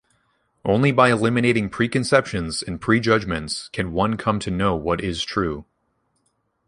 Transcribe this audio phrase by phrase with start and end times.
[0.65, 5.65] Only by eliminating preconceptions and prejudgments can one come to know what is true.